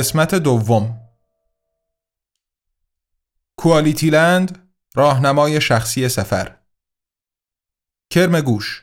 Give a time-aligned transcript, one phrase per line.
[0.00, 1.00] قسمت دوم.
[3.56, 6.56] کوالیتی لند راهنمای شخصی سفر.
[8.10, 8.82] کرم گوش.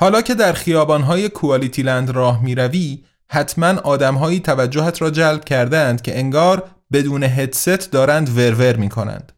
[0.00, 6.02] حالا که در خیابانهای کوالیتی لند راه می روی حتما آدمهایی توجهت را جلب کردند
[6.02, 9.32] که انگار بدون هدست دارند ورور می کنند.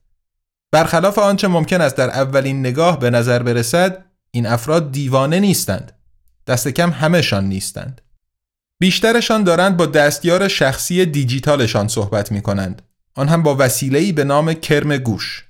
[0.72, 5.92] برخلاف آنچه ممکن است در اولین نگاه به نظر برسد این افراد دیوانه نیستند.
[6.46, 8.00] دست کم همهشان نیستند.
[8.82, 12.82] بیشترشان دارند با دستیار شخصی دیجیتالشان صحبت می کنند.
[13.14, 15.44] آن هم با وسیله‌ای به نام کرم گوش.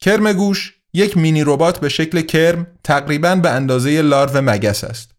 [0.00, 5.10] کرم گوش یک مینی ربات به شکل کرم تقریبا به اندازه لارو مگس است.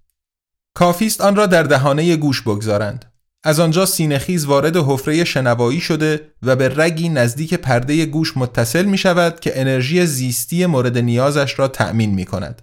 [0.73, 3.13] کافی است آن را در دهانه گوش بگذارند.
[3.43, 8.97] از آنجا سینهخیز وارد حفره شنوایی شده و به رگی نزدیک پرده گوش متصل می
[8.97, 12.61] شود که انرژی زیستی مورد نیازش را تأمین می کند.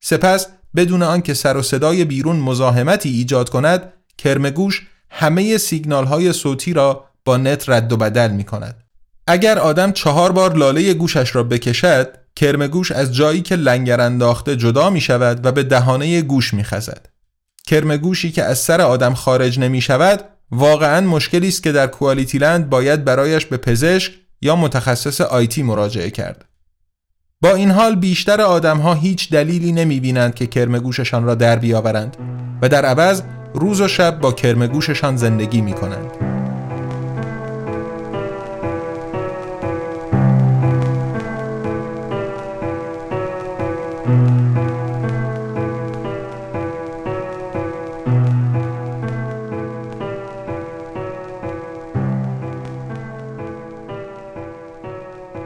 [0.00, 6.72] سپس بدون آنکه سر و صدای بیرون مزاحمتی ایجاد کند کرمگوش همه سیگنال های صوتی
[6.72, 8.84] را با نت رد و بدل می کند.
[9.26, 14.90] اگر آدم چهار بار لاله گوشش را بکشد کرمگوش از جایی که لنگر انداخته جدا
[14.90, 17.06] می شود و به دهانه گوش می خزد.
[17.66, 22.70] کرمگوشی که از سر آدم خارج نمی شود واقعا مشکلی است که در کوالیتی لند
[22.70, 26.47] باید برایش به پزشک یا متخصص آیتی مراجعه کرد.
[27.40, 32.16] با این حال بیشتر آدم ها هیچ دلیلی نمی بینند که کرمگوششان را در بیاورند
[32.62, 33.22] و در عوض
[33.54, 36.10] روز و شب با کرمگوششان زندگی می کنند.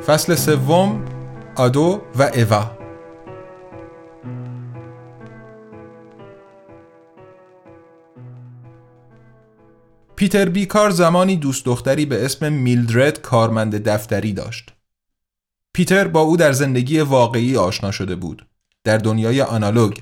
[0.06, 1.11] فصل سوم
[1.62, 2.78] آدو و اوا
[10.16, 14.72] پیتر بیکار زمانی دوست دختری به اسم میلدرد کارمند دفتری داشت.
[15.74, 18.46] پیتر با او در زندگی واقعی آشنا شده بود.
[18.84, 19.98] در دنیای آنالوگ.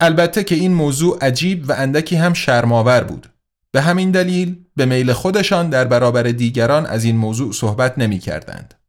[0.00, 3.32] البته که این موضوع عجیب و اندکی هم شرماور بود.
[3.72, 8.83] به همین دلیل به میل خودشان در برابر دیگران از این موضوع صحبت نمی کردند.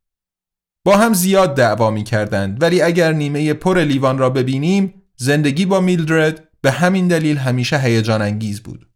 [0.86, 5.80] با هم زیاد دعوا می کردند ولی اگر نیمه پر لیوان را ببینیم زندگی با
[5.80, 8.90] میلدرد به همین دلیل همیشه هیجان انگیز بود.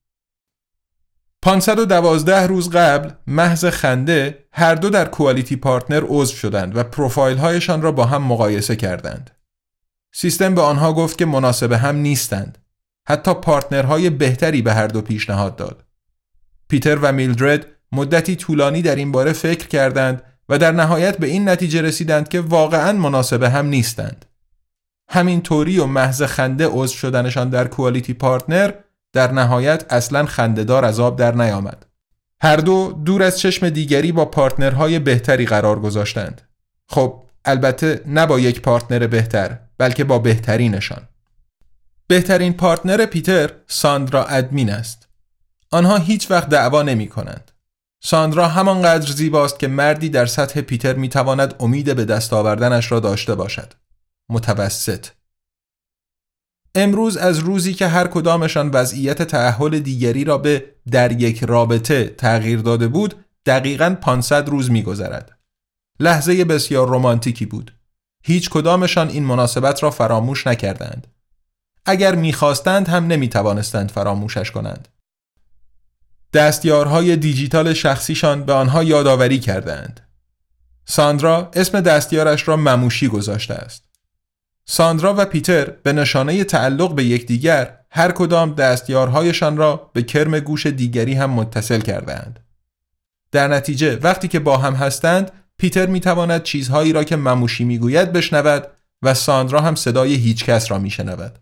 [1.42, 7.82] 512 روز قبل محض خنده هر دو در کوالیتی پارتنر عضو شدند و پروفایل هایشان
[7.82, 9.32] را با هم مقایسه کردند.
[10.14, 12.58] سیستم به آنها گفت که مناسب هم نیستند.
[13.08, 15.84] حتی پارتنرهای بهتری به هر دو پیشنهاد داد.
[16.68, 21.50] پیتر و میلدرد مدتی طولانی در این باره فکر کردند و در نهایت به این
[21.50, 24.26] نتیجه رسیدند که واقعا مناسب هم نیستند.
[25.10, 28.74] همین طوری و محض خنده عضو شدنشان در QualityPartner
[29.14, 31.86] در نهایت اصلا خنده‌دار از آب در نیامد.
[32.42, 36.42] هر دو دور از چشم دیگری با پارتنرهای بهتری قرار گذاشتند.
[36.88, 41.02] خب البته نه با یک پارتنر بهتر بلکه با بهترینشان.
[42.08, 45.08] بهترین پارتنر پیتر ساندرا ادمین است.
[45.72, 47.49] آنها هیچ وقت دعوا نمی کنند.
[48.04, 53.36] ساندرا همانقدر زیباست که مردی در سطح پیتر می‌تواند امید به دست آوردنش را داشته
[53.36, 53.74] باشد.
[54.30, 55.08] متوسط
[56.76, 62.60] امروز از روزی که هر کدامشان وضعیت تعهل دیگری را به در یک رابطه تغییر
[62.60, 65.40] داده بود دقیقا 500 روز میگذرد.
[66.00, 67.76] لحظه بسیار رمانتیکی بود.
[68.24, 71.08] هیچ کدامشان این مناسبت را فراموش نکردند.
[71.86, 74.88] اگر می‌خواستند هم نمی‌توانستند فراموشش کنند.
[76.34, 80.00] دستیارهای دیجیتال شخصیشان به آنها یادآوری کردند.
[80.86, 83.84] ساندرا اسم دستیارش را مموشی گذاشته است.
[84.66, 90.66] ساندرا و پیتر به نشانه تعلق به یکدیگر هر کدام دستیارهایشان را به کرم گوش
[90.66, 92.40] دیگری هم متصل کردند.
[93.32, 98.68] در نتیجه وقتی که با هم هستند پیتر می‌تواند چیزهایی را که مموشی می‌گوید بشنود
[99.02, 101.40] و ساندرا هم صدای هیچ کس را میشنود.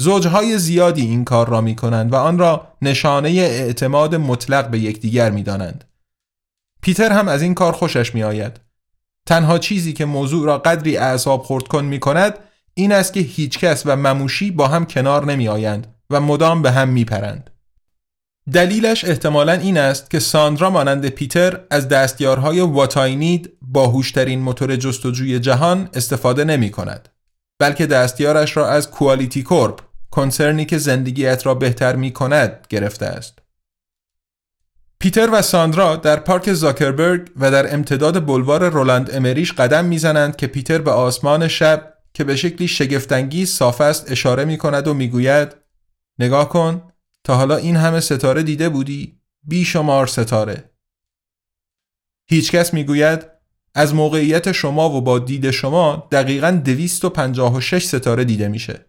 [0.00, 5.30] زوجهای زیادی این کار را می کنند و آن را نشانه اعتماد مطلق به یکدیگر
[5.30, 5.84] می دانند.
[6.82, 8.60] پیتر هم از این کار خوشش می آید.
[9.26, 12.38] تنها چیزی که موضوع را قدری اعصاب خورد کن می کند
[12.74, 16.88] این است که هیچکس و مموشی با هم کنار نمی آیند و مدام به هم
[16.88, 17.50] می پرند.
[18.52, 25.88] دلیلش احتمالا این است که ساندرا مانند پیتر از دستیارهای واتاینید باهوشترین موتور جستجوی جهان
[25.94, 27.08] استفاده نمی کند
[27.58, 33.38] بلکه دستیارش را از کوالیتی کورپ کنسرنی که زندگیت را بهتر می کند گرفته است
[35.00, 40.46] پیتر و ساندرا در پارک زاکربرگ و در امتداد بلوار رولند امریش قدم می‌زنند که
[40.46, 45.56] پیتر به آسمان شب که به شکلی شگفتانگیز صاف است اشاره می کند و می‌گوید
[46.18, 46.82] نگاه کن
[47.24, 50.70] تا حالا این همه ستاره دیده بودی؟ بیشمار ستاره.
[52.28, 53.26] هیچکس می‌گوید
[53.74, 58.86] از موقعیت شما و با دید شما دقیقا 256 ستاره دیده میشه.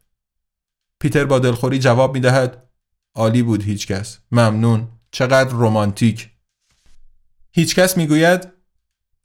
[0.99, 2.63] پیتر با دلخوری جواب می‌دهد
[3.15, 4.17] عالی بود هیچکس.
[4.31, 4.87] ممنون.
[5.11, 6.29] چقدر رومانتیک.
[7.51, 8.47] هیچکس می‌گوید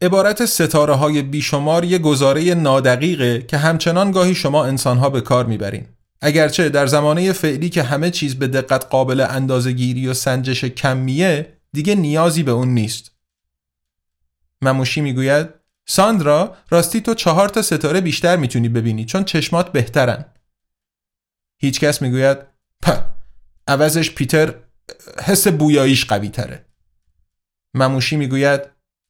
[0.03, 5.87] عبارت ستاره های بیشمار یه گزاره نادقیقه که همچنان گاهی شما انسانها به کار می‌برین.
[6.21, 11.95] اگرچه در زمانه فعلی که همه چیز به دقت قابل اندازهگیری و سنجش کمیه دیگه
[11.95, 13.11] نیازی به اون نیست.
[14.63, 15.49] مموشی می‌گوید
[15.87, 20.25] ساندرا راستی تو چهار تا ستاره بیشتر می‌تونی ببینی چون چشمات بهترن.
[21.57, 22.39] هیچکس می‌گوید
[22.83, 23.05] په
[23.69, 24.55] عوضش پیتر
[25.23, 26.67] حس بویاییش قوی تره.
[27.75, 28.61] مموشی می‌گوید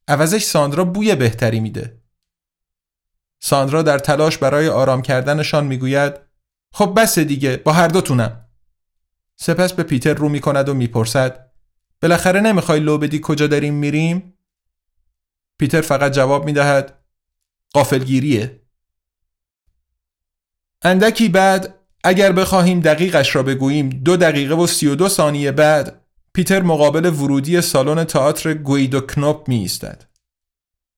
[0.09, 2.01] عوضش ساندرا بوی بهتری میده.
[3.41, 6.15] ساندرا در تلاش برای آرام کردنشان می‌گوید
[6.73, 8.49] خب بس دیگه با هر دوتونم
[9.37, 11.51] سپس به پیتر رو می‌کند و می‌پرسد
[12.03, 14.39] بالاخره نمی‌خوای لو بدی کجا داریم میریم؟
[15.59, 17.05] پیتر فقط جواب می‌دهد
[17.73, 18.61] قافلگیریه
[20.83, 21.75] اندکی بعد
[22.07, 26.01] اگر بخواهیم دقیقش را بگوییم دو دقیقه و سی و دو ثانیه بعد
[26.35, 30.05] پیتر مقابل ورودی سالن تئاتر گویدو کنوپ می ایستد.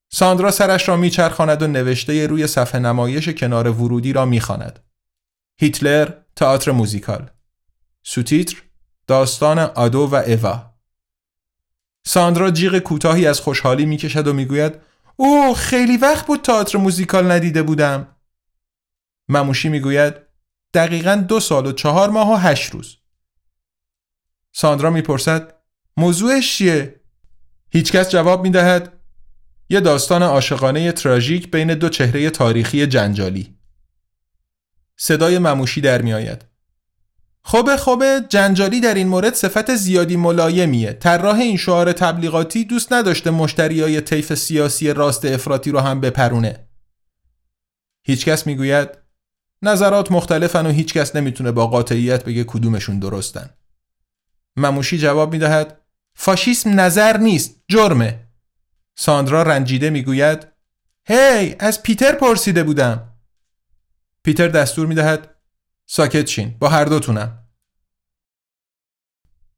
[0.08, 4.78] ساندرا سرش را میچرخاند و نوشته روی صفحه نمایش کنار ورودی را می‌خواند.
[5.60, 7.30] هیتلر تئاتر موزیکال
[8.02, 8.62] سوتیتر
[9.06, 10.74] داستان آدو و اوا
[12.06, 14.74] ساندرا جیغ کوتاهی از خوشحالی می‌کشد و می‌گوید
[15.16, 18.08] او خیلی وقت بود تئاتر موزیکال ندیده بودم
[19.28, 20.25] مموشی می‌گوید
[20.74, 22.96] دقیقا دو سال و چهار ماه و هشت روز
[24.52, 25.54] ساندرا می‌پرسد
[25.96, 27.00] موضوعش چیه؟
[27.70, 28.92] هیچکس جواب می‌دهد
[29.68, 33.56] یه داستان عاشقانه تراژیک بین دو چهره تاریخی جنجالی
[34.96, 36.44] صدای مموشی در می آید.
[37.42, 43.30] خوبه خوبه جنجالی در این مورد صفت زیادی ملایمیه طراح این شعار تبلیغاتی دوست نداشته
[43.30, 46.68] مشتریای طیف سیاسی راست افراطی رو هم بپرونه
[48.02, 48.88] هیچکس می‌گوید
[49.62, 53.50] نظرات مختلفن و هیچکس نمی‌تونه با قاطعیت بگه کدومشون درستن.
[54.56, 55.80] مموشی جواب می‌دهد
[56.14, 58.28] فاشیسم نظر نیست جرمه.
[58.98, 60.46] ساندرا رنجیده می‌گوید
[61.04, 63.12] هی از پیتر پرسیده بودم.
[64.24, 65.34] پیتر دستور می‌دهد
[65.86, 67.42] ساکت شین با هر دوتونم.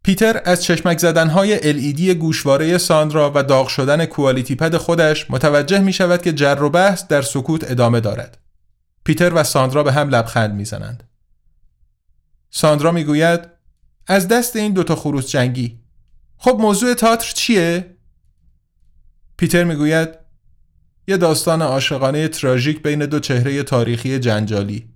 [0.04, 5.92] پیتر از چشمک زدنهای LED گوشواره ساندرا و داغ شدن کوالیتی پد خودش متوجه می
[5.92, 8.38] شود که جر و بحث در سکوت ادامه دارد.
[9.08, 11.08] پیتر و ساندرا به هم لبخند می زنند.
[12.50, 13.40] ساندرا می گوید
[14.06, 15.78] از دست این دوتا خروس جنگی
[16.36, 17.96] خب موضوع تاتر چیه؟
[19.36, 20.08] پیتر می گوید
[21.06, 24.88] یه داستان عاشقانه تراژیک بین دو چهره تاریخی جنجالی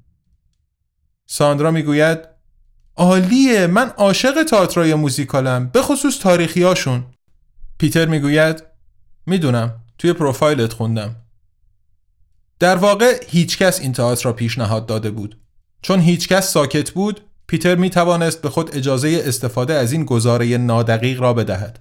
[1.27, 2.19] ساندرا می‌گوید
[2.97, 7.05] عالیه من عاشق تئاترای موزیکالم به خصوص تاریخی هاشون.
[7.79, 8.63] پیتر می‌گوید
[9.27, 11.22] می‌دونم توی پروفایلت خوندم
[12.63, 15.39] در واقع هیچکس این تئاتر را پیشنهاد داده بود.
[15.83, 21.21] چون هیچکس ساکت بود پیتر می توانست به خود اجازه استفاده از این گزاره نادقیق
[21.21, 21.79] را بدهد.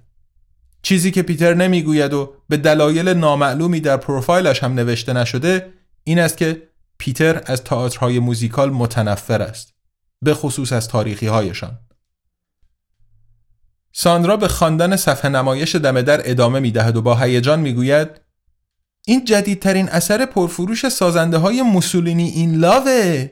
[0.82, 5.72] چیزی که پیتر نمی‌گوید و به دلایل نامعلومی در پروفایلش هم نوشته نشده
[6.04, 6.62] این است که
[6.98, 9.74] پیتر از تئاترهای موزیکال متنفر است
[10.22, 11.78] به خصوص از تاریخی هایشان
[13.92, 18.21] ساندرا به خواندن صفحه نمایش دم در ادامه می دهد و با هیجان می گوید
[19.06, 23.30] این جدیدترین اثر پرفروش سازنده های موسولینی این لاوه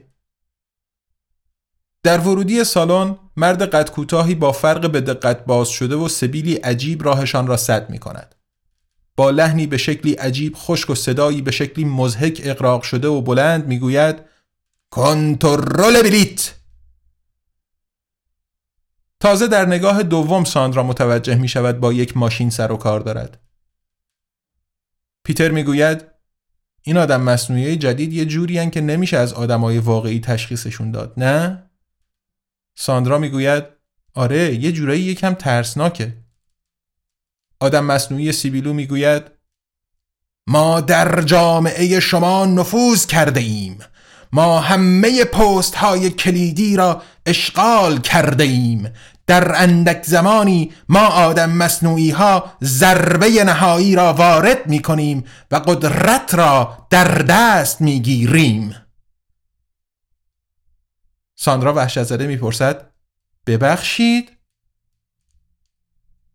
[2.03, 7.05] در ورودی سالن مرد قد کوتاهی با فرق به دقت باز شده و سبیلی عجیب
[7.05, 8.35] راهشان را سد می کند.
[9.17, 13.67] با لحنی به شکلی عجیب خشک و صدایی به شکلی مزهک اقراق شده و بلند
[13.67, 14.17] می‌گوید
[14.91, 16.55] کنترل بلیت
[19.21, 23.40] تازه در نگاه دوم ساندرا متوجه می شود با یک ماشین سر و کار دارد.
[25.25, 26.05] پیتر می‌گوید
[26.83, 31.71] این آدم مصنوعی جدید یه جوری که نمیشه از آدمای واقعی تشخیصشون داد نه؟
[32.77, 33.65] ساندرا می‌گوید
[34.15, 36.17] آره یه جورایی یکم ترسناکه.
[37.61, 39.23] آدم مصنوعی سیبیلو می‌گوید
[40.47, 43.79] ما در جامعه شما نفوذ کرده ایم.
[44.33, 48.93] ما همه پست های کلیدی را اشغال کرده ایم.
[49.31, 56.35] در اندک زمانی ما آدم مصنوعی ها ضربه نهایی را وارد می کنیم و قدرت
[56.35, 58.75] را در دست می گیریم
[61.35, 62.91] ساندرا وحشت زده می‌پرسد
[63.47, 64.33] ببخشید؟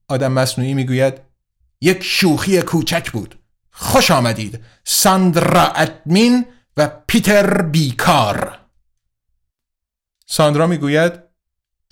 [0.08, 1.22] آدم مصنوعی می‌گوید
[1.82, 3.40] یک شوخی کوچک بود.
[3.72, 4.64] خوش آمدید.
[4.84, 6.46] ساندرا ادمین
[6.78, 8.60] و پیتر بیکار.
[10.26, 11.25] ساندرا می‌گوید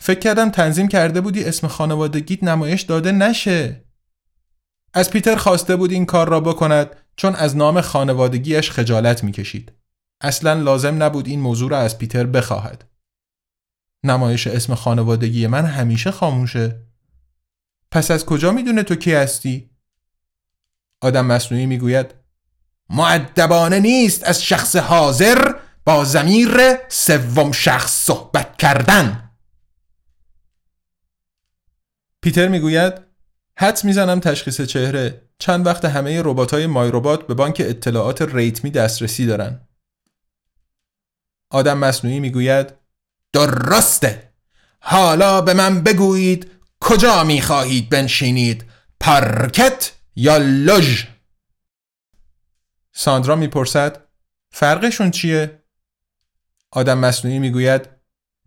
[0.04, 3.86] فکر کردم تنظیم کرده بودی اسم خانوادگیت نمایش داده نشه.
[4.94, 9.72] از پیتر خواسته بود این کار را بکند چون از نام خانوادگیش خجالت می‌کشید.
[10.22, 12.86] اصلا لازم نبود این موضوع را از پیتر بخواهد.
[14.04, 16.82] نمایش اسم خانوادگی من همیشه خاموشه.
[17.92, 19.70] پس از کجا می‌دونه تو کی هستی؟
[21.02, 22.16] آدم مصنوعی می‌گوید
[22.90, 25.54] معدبانه نیست از شخص حاضر
[25.86, 26.58] با زمیر
[26.90, 29.23] سوم شخص صحبت کردن.
[32.24, 32.94] پیتر می‌گوید
[33.60, 38.72] حدس می‌زنم تشخیص چهره چند وقت همه ربات های مای ربات به بانک اطلاعات ریتمی
[38.72, 39.68] دسترسی دارن.
[41.50, 42.74] آدم مصنوعی می‌گوید
[43.34, 44.34] درسته.
[44.80, 48.66] حالا به من بگویید کجا می‌خواهید بنشینید
[49.00, 51.06] پارکت یا لژ
[52.94, 54.08] ساندرا می‌پرسد
[54.52, 55.64] فرقشون چیه؟
[56.72, 57.90] آدم مصنوعی می‌گوید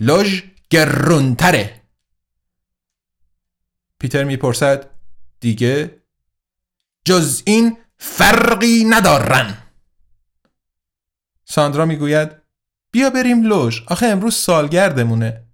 [0.01, 1.86] لژ گرونتره.
[3.99, 4.91] پیتر می‌پرسد
[5.41, 6.03] دیگه
[7.05, 9.59] جز این فرقی ندارن.
[11.45, 12.31] ساندرا می‌گوید
[12.91, 15.47] بیا بریم لوژ آخه امروز سالگردمونه.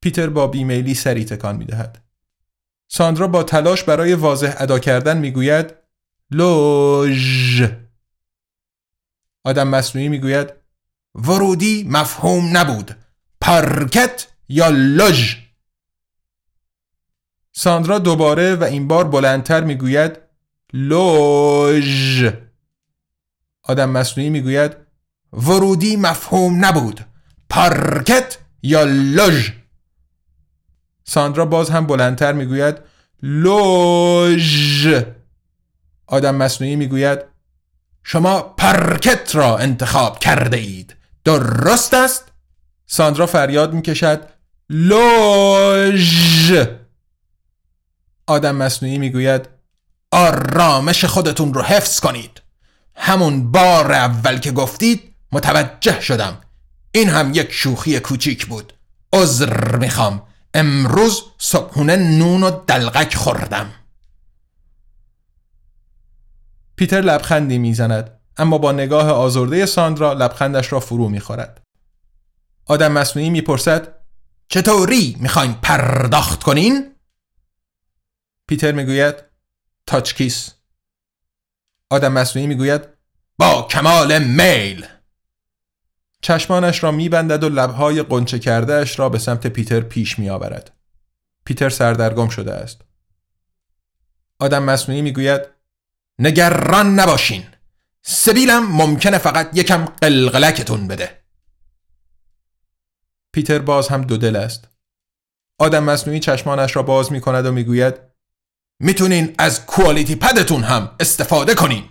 [0.00, 2.04] پیتر با بیمیلی سری تکان می‌دهد.
[2.88, 5.74] ساندرا با تلاش برای واضح ادا کردن می‌گوید
[6.30, 7.62] لوژ.
[9.44, 10.52] آدم مصنوعی می‌گوید
[11.14, 12.96] ورودی مفهوم نبود.
[13.40, 15.36] پارکت یا لوژ؟
[17.52, 20.18] ساندرا دوباره و این بار بلندتر می‌گوید
[20.72, 22.28] لوژ
[23.62, 24.76] آدم مصنوعی می‌گوید
[25.32, 27.00] ورودی مفهوم نبود.
[27.48, 29.50] پارکت یا لژ
[31.04, 32.76] ساندرا باز هم بلندتر می‌گوید
[33.22, 35.02] لژ
[36.06, 37.18] آدم مصنوعی می‌گوید
[38.02, 40.96] شما پارکت را انتخاب کرده اید.
[41.24, 42.32] درست است؟
[42.86, 44.28] ساندرا فریاد می‌کشد
[44.70, 46.52] لژ
[48.30, 49.48] آدم مصنوعی می‌گوید
[50.12, 52.42] آرامش خودتون رو حفظ کنید.
[52.94, 56.38] همون بار اول که گفتید متوجه شدم.
[56.92, 58.72] این هم یک شوخی کوچیک بود.
[59.12, 60.22] عذر می‌خوام.
[60.54, 63.70] امروز صبحونه نون و دلغک خوردم.
[66.76, 71.62] پیتر لبخندی می‌زند اما با نگاه آزرده ساندرا لبخندش را فرو می‌خورد.
[72.66, 73.88] آدم مصنوعی می‌پرسد
[74.48, 76.94] چطوری می‌خواین پرداخت کنین؟
[78.50, 79.14] پیتر می‌گوید
[79.86, 80.50] تاچکیس
[81.90, 82.82] آدم مصنوعی می‌گوید
[83.38, 84.86] با کمال میل
[86.22, 90.72] چشمانش را میبندد و لبهای قنچه کردهش را به سمت پیتر پیش میآورد.
[91.44, 92.80] پیتر سردرگم شده است.
[94.38, 95.40] آدم مصنوعی می‌گوید
[96.18, 97.46] نگران نباشین.
[98.02, 101.22] سبیلم ممکنه فقط یکم قلقلکتون بده.
[103.32, 104.68] پیتر باز هم دو دل است.
[105.58, 108.09] آدم مصنوعی چشمانش را باز می کند و می‌گوید
[108.80, 111.84] می‌تونین از کوالیتی پدتون هم استفاده کنین.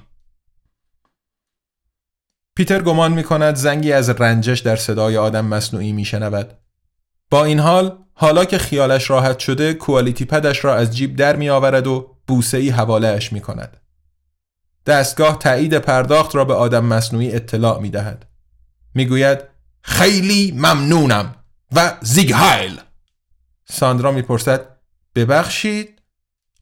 [2.55, 6.57] پیتر گمان می کند زنگی از رنجش در صدای آدم مصنوعی می شنود.
[7.29, 11.49] با این حال حالا که خیالش راحت شده کوالیتی پدش را از جیب در می
[11.49, 13.77] آورد و بوسه ای حواله اش می کند.
[14.85, 18.25] دستگاه تایید پرداخت را به آدم مصنوعی اطلاع می دهد.
[18.93, 19.39] می گوید
[19.81, 21.35] خیلی ممنونم
[21.71, 22.81] و زیگهایل
[23.65, 24.77] ساندرا می پرسد
[25.15, 25.98] ببخشید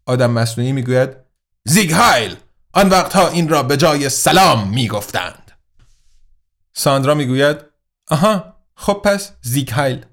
[0.08, 1.10] آدم مصنوعی می گوید
[1.66, 2.36] زیگهایل
[2.74, 5.52] آن وقتها این را به جای سلام می گفتند.
[6.74, 7.58] ساندرا می‌گوید
[8.08, 10.06] آها خب پس زیگهایل.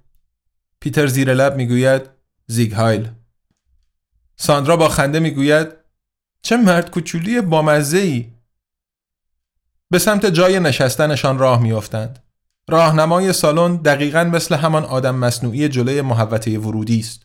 [0.81, 2.03] پیتر زیر لب می‌گوید
[2.47, 3.11] زیگهایل.
[4.37, 5.69] ساندرا با خنده می‌گوید
[6.43, 8.33] چه مرد کوچولی بامزه ای
[9.91, 12.19] به سمت جای نشستنشان راه میافتند.
[12.69, 17.23] راهنمای سالن دقیقا مثل همان آدم مصنوعی جلوی محوطه ورودی است.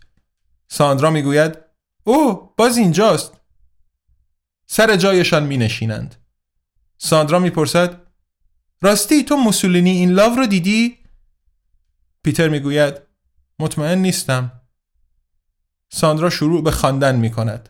[0.68, 1.69] ساندرا می‌گوید
[2.04, 3.34] او باز اینجاست.
[4.68, 6.16] سر جایشان می نشینند
[6.98, 8.02] ساندرا می‌پرسد
[8.82, 10.98] راستی تو موسولینی این لاو رو دیدی؟
[12.24, 12.94] پیتر می‌گوید
[13.60, 14.52] مطمئن نیستم.
[15.92, 17.70] ساندرا شروع به خواندن می کند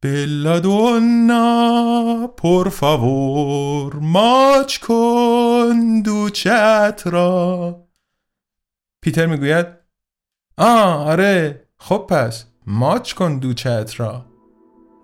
[0.00, 1.46] بلادونا
[2.26, 7.88] پر فاور ماچ کن دوچت را.
[9.00, 9.66] پیتر می‌گوید
[10.56, 12.44] آه آره خب پس.
[12.70, 14.24] ماچ کن دوچت را.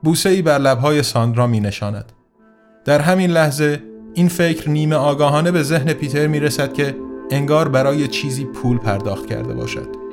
[0.02, 2.12] بوسه ای بر لبهای ساندرا می نشاند
[2.84, 3.82] در همین لحظه
[4.14, 6.96] این فکر نیمه آگاهانه به ذهن پیتر می رسد که
[7.30, 10.03] انگار برای چیزی پول پرداخت کرده باشد.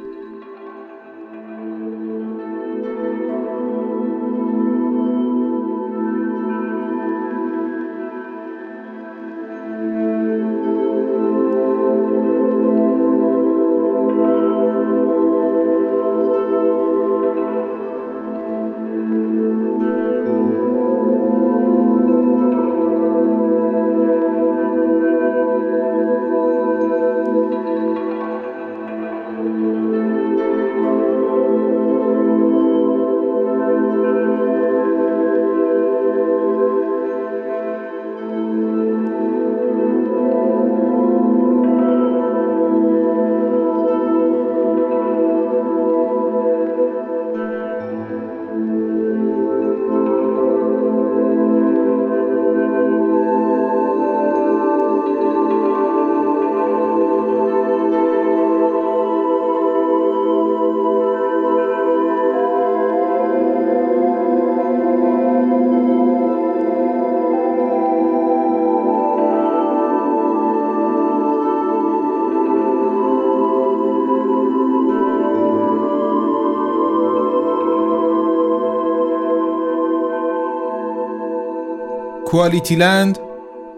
[82.32, 83.20] کوالیتی لند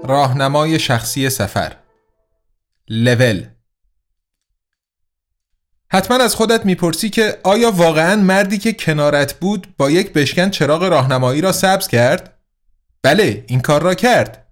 [0.03, 1.75] راهنمای شخصی سفر
[2.89, 3.45] لول
[5.91, 10.83] حتما از خودت می‌پرسی که آیا واقعا مردی که کنارت بود با یک بشکن چراغ
[10.83, 12.37] راهنمایی را سبز کرد؟
[13.03, 14.47] بله این کار را کرد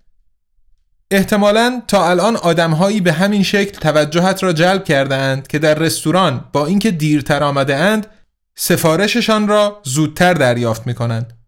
[1.12, 6.50] احتمالا تا الان آدمهایی به همین شکل توجهت را جلب کرده اند که در رستوران
[6.54, 8.08] با اینکه دیرتر آمده اند
[8.56, 11.41] سفارششان را زودتر دریافت می کنند.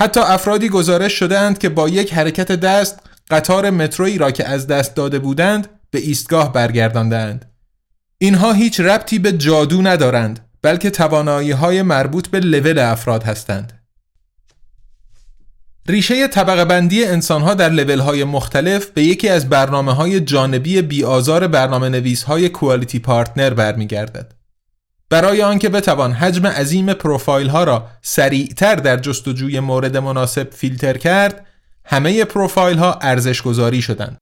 [0.00, 4.94] حتی افرادی گزارش شده که با یک حرکت دست قطار مترویی را که از دست
[4.94, 7.44] داده بودند به ایستگاه برگرداندند.
[8.18, 13.72] اینها هیچ ربطی به جادو ندارند بلکه توانایی های مربوط به لول افراد هستند.
[15.88, 20.82] ریشه طبقه بندی انسان ها در لول های مختلف به یکی از برنامه های جانبی
[20.82, 24.37] بیازار برنامه نویس های کوالیتی پارتنر برمیگردد.
[25.10, 31.46] برای آنکه بتوان حجم عظیم پروفایل ها را سریعتر در جستجوی مورد مناسب فیلتر کرد
[31.84, 34.18] همه پروفایل ها ارزش گذاری شدند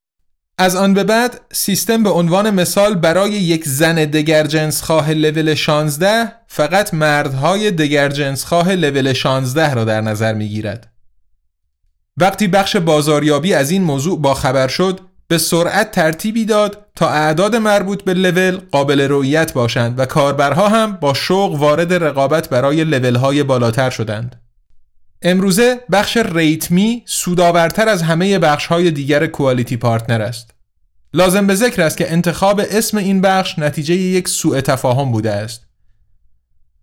[0.59, 5.55] از آن به بعد سیستم به عنوان مثال برای یک زن دگر جنس خواه لول
[5.55, 10.93] 16 فقط مردهای دگر جنس خواه لول 16 را در نظر می گیرد.
[12.17, 17.57] وقتی بخش بازاریابی از این موضوع با خبر شد به سرعت ترتیبی داد تا اعداد
[17.57, 23.43] مربوط به لول قابل رویت باشند و کاربرها هم با شوق وارد رقابت برای لولهای
[23.43, 24.43] بالاتر شدند.
[25.23, 30.51] امروزه بخش RateMe سودآورتر از همه بخشهای دیگر QualityPartner است.
[31.15, 35.67] لازم به ذکر است که انتخاب اسم این بخش نتیجه یک سوء تفاهم بوده است.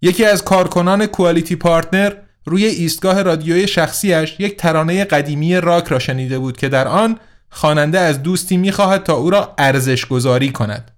[0.02, 2.14] یکی از کارکنان QualityPartner
[2.46, 7.20] روی ایستگاه رادیوی شخصیش یک ترانه قدیمی راک را شنیده بود که در آن
[7.54, 10.92] خواننده از دوستی می‌خواهد تا او را ارزش گذاری کند.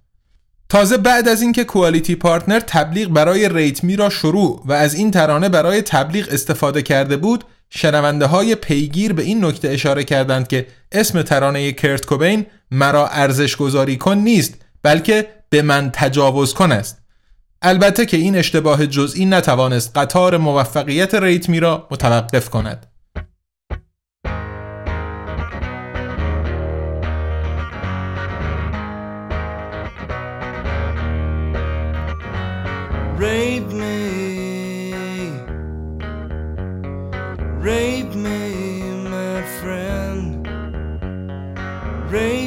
[0.68, 5.82] تازه بعد از اینکه QualityPartner تبلیغ برای RateMe را شروع و از این ترانه برای
[5.82, 11.72] تبلیغ استفاده کرده بود شنونده های پیگیر به این نکته اشاره کردند که اسم ترانه
[11.72, 16.98] کرت کوبین مرا ارزش گذاری کن نیست بلکه به من تجاوز کن است.
[17.62, 22.86] البته که این اشتباه جزئی نتوانست قطار موفقیت ریتمی را متوقف کند.
[33.16, 34.92] Rape me,
[37.62, 40.46] rape me, my friend,
[42.12, 42.45] rape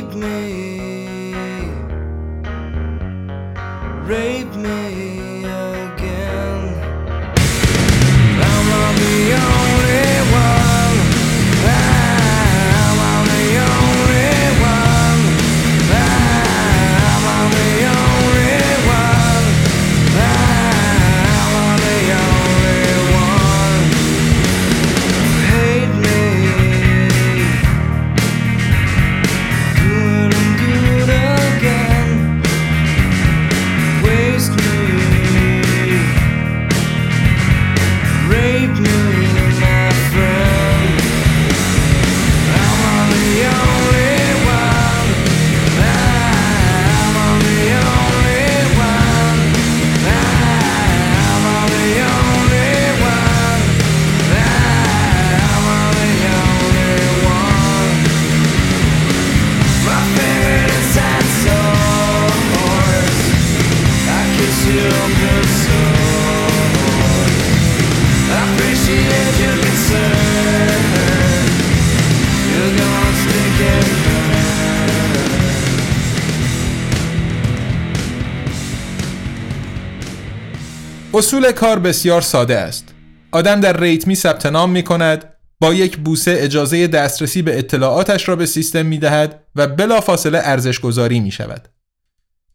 [81.19, 82.93] اصول کار بسیار ساده است
[83.31, 88.35] آدم در ریتمی ثبت نام می کند با یک بوسه اجازه دسترسی به اطلاعاتش را
[88.35, 91.69] به سیستم می دهد و بلافاصله ارزش گذاری می شود.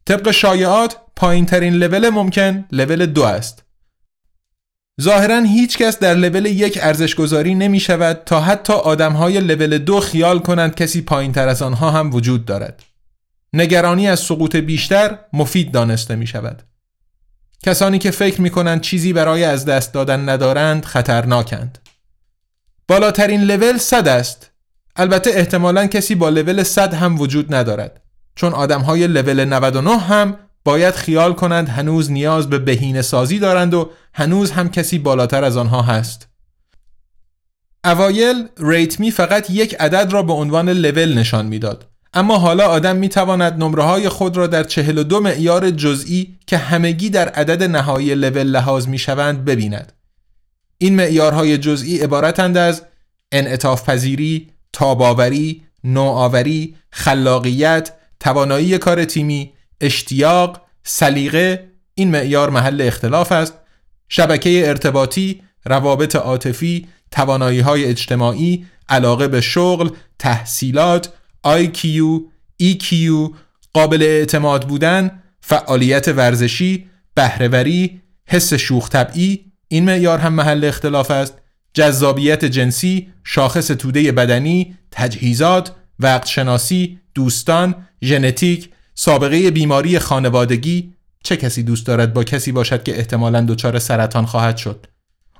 [0.05, 3.63] طبق شایعات پایین ترین لول ممکن لول دو است.
[5.01, 9.77] ظاهرا هیچ کس در لول یک ارزش گذاری نمی شود تا حتی آدم های لول
[9.77, 12.83] دو خیال کنند کسی پایین تر از آنها هم وجود دارد.
[13.53, 16.74] نگرانی از سقوط بیشتر مفید دانسته می شود.
[17.65, 21.77] کسانی که فکر می کنند چیزی برای از دست دادن ندارند خطرناکند.
[22.87, 24.51] بالاترین لول 100 است.
[24.95, 28.01] البته احتمالا کسی با لول 100 هم وجود ندارد.
[28.35, 33.73] چون آدم های لول 99 هم باید خیال کنند هنوز نیاز به بهینه سازی دارند
[33.73, 36.27] و هنوز هم کسی بالاتر از آنها هست.
[37.85, 41.94] اوایل ریتمی فقط یک عدد را به عنوان لول نشان می‌داد.
[42.15, 47.09] اما حالا آدم می تواند نمره های خود را در 42 معیار جزئی که همگی
[47.09, 49.93] در عدد نهایی لول لحاظ می شوند ببیند.
[50.77, 52.81] این معیارهای جزئی عبارتند از
[53.31, 63.53] انعطاف پذیری، تاباوری، نوآوری، خلاقیت، توانایی کار تیمی، اشتیاق، سلیقه این معیار محل اختلاف است
[64.09, 71.13] شبکه ارتباطی، روابط عاطفی، توانایی های اجتماعی، علاقه به شغل، تحصیلات،
[71.45, 71.87] IQ،
[72.63, 72.93] EQ،
[73.73, 81.33] قابل اعتماد بودن، فعالیت ورزشی، بهرهوری، حس شوخ طبعی این معیار هم محل اختلاف است.
[81.73, 90.93] جذابیت جنسی، شاخص توده بدنی، تجهیزات، وقت شناسی، دوستان، ژنتیک، سابقه بیماری خانوادگی.
[91.23, 94.85] چه کسی دوست دارد با کسی باشد که احتمالا دچار سرطان خواهد شد؟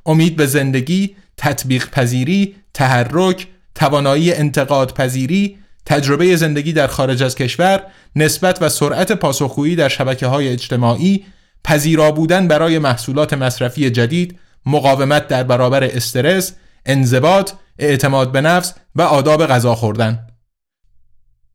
[0.06, 7.84] امید به زندگی تطبیق پذیری تحرک توانایی انتقاد پذیری تجربه زندگی در خارج از کشور
[8.16, 11.26] نسبت و سرعت پاسخگویی در شبکه های اجتماعی
[11.64, 16.54] پذیرا بودن برای محصولات مصرفی جدید مقاومت در برابر استرس
[16.86, 20.20] انضباط اعتماد به نفس و آداب غذا خوردن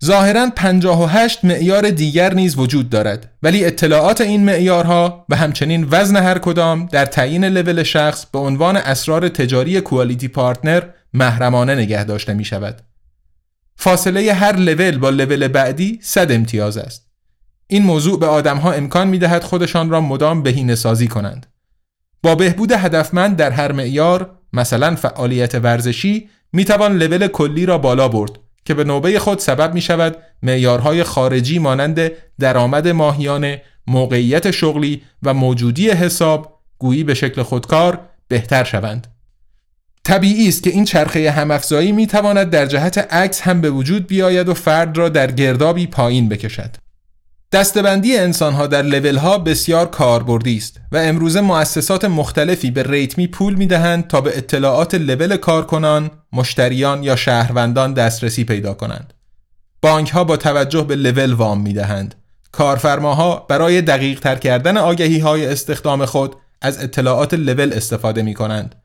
[0.05, 6.39] ظاهرا 58 معیار دیگر نیز وجود دارد ولی اطلاعات این معیارها و همچنین وزن هر
[6.39, 10.83] کدام در تعیین لول شخص به عنوان اسرار تجاری کوالیتی پارتنر
[11.15, 12.83] محرمانه نگه داشته می شود.
[13.83, 17.11] فاصله هر لول با لول بعدی 100 امتیاز است.
[17.67, 21.47] این موضوع به آدمها امکان می دهد خودشان را مدام بهینه سازی کنند.
[22.23, 28.09] با بهبود هدفمند در هر معیار مثلا فعالیت ورزشی می توان لول کلی را بالا
[28.09, 28.31] برد
[28.65, 35.35] که به نوبه خود سبب می شود معیارهای خارجی مانند درآمد ماهیانه، موقعیت شغلی و
[35.35, 39.07] موجودی حساب گویی به شکل خودکار بهتر شوند.
[40.11, 44.49] طبیعی است که این چرخه همافزایی می تواند در جهت عکس هم به وجود بیاید
[44.49, 46.77] و فرد را در گردابی پایین بکشد.
[47.53, 53.27] دستبندی انسان ها در لول ها بسیار کاربردی است و امروزه مؤسسات مختلفی به ریتمی
[53.27, 59.15] پول می دهند تا به اطلاعات لول کارکنان، مشتریان یا شهروندان دسترسی پیدا کنند.
[59.83, 62.15] بانک ها با توجه به لول وام می دهند.
[62.53, 68.80] کارفرماها برای دقیق تر کردن آگهی های استخدام خود از اطلاعات لول استفاده می کنند.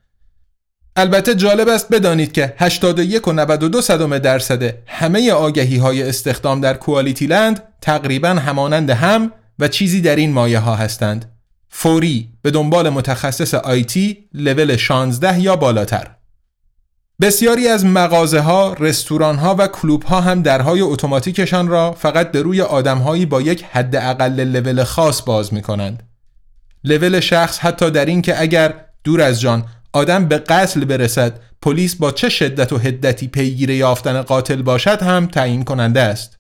[0.98, 6.74] البته جالب است بدانید که 81 و 92 صدم درصد همه آگهی های استخدام در
[6.74, 11.32] کوالیتی لند تقریبا همانند هم و چیزی در این مایه ها هستند.
[11.70, 16.08] فوری به دنبال متخصص آیتی لول 16 یا بالاتر.
[17.22, 22.42] بسیاری از مغازه ها، رستوران ها و کلوب ها هم درهای اتوماتیکشان را فقط به
[22.42, 26.04] روی آدم با یک حد اقل لول خاص باز می کنند.
[26.84, 31.96] لول شخص حتی در این که اگر دور از جان آدم به قتل برسد پلیس
[31.96, 36.40] با چه شدت و هدتی پیگیر یافتن قاتل باشد هم تعیین کننده است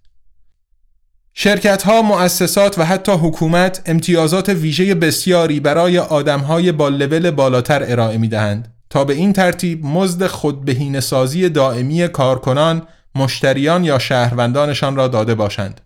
[1.33, 7.83] شرکت ها، مؤسسات و حتی حکومت امتیازات ویژه بسیاری برای آدم های با لول بالاتر
[7.91, 14.95] ارائه می دهند تا به این ترتیب مزد خودبهین سازی دائمی کارکنان، مشتریان یا شهروندانشان
[14.95, 15.81] را داده باشند.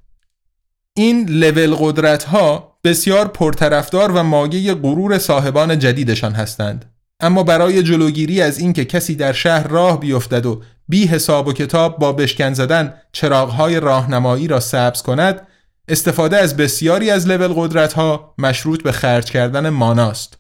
[0.94, 6.86] این لول قدرت ها بسیار پرطرفدار و ماگه غرور صاحبان جدیدشان هستند
[7.20, 12.00] اما برای جلوگیری از اینکه کسی در شهر راه بیفتد و بی حساب و کتاب
[12.00, 15.48] با بشکن زدن چراغهای راهنمایی را سبز کند
[15.88, 20.38] استفاده از بسیاری از لول قدرت ها مشروط به خرج کردن ماناست.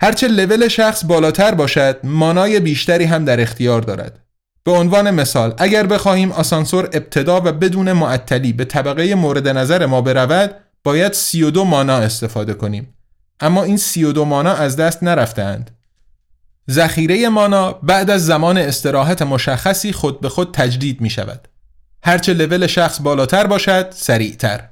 [0.00, 4.20] هرچه لول شخص بالاتر باشد مانای بیشتری هم در اختیار دارد.
[4.64, 10.00] به عنوان مثال اگر بخواهیم آسانسور ابتدا و بدون معطلی به طبقه مورد نظر ما
[10.00, 12.94] برود باید 32 مانا استفاده کنیم.
[13.40, 15.79] اما این 32 مانا از دست نرفتهاند.
[16.70, 21.48] ذخیره مانا بعد از زمان استراحت مشخصی خود به خود تجدید می شود.
[22.02, 24.68] هرچه لول شخص بالاتر باشد سریعتر.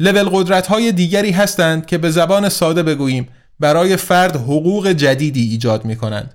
[0.00, 3.28] لول قدرت های دیگری هستند که به زبان ساده بگوییم
[3.60, 6.34] برای فرد حقوق جدیدی ایجاد می کنند.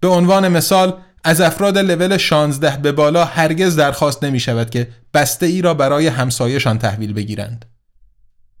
[0.00, 5.46] به عنوان مثال از افراد لول 16 به بالا هرگز درخواست نمی شود که بسته
[5.46, 7.64] ای را برای همسایه‌شان تحویل بگیرند.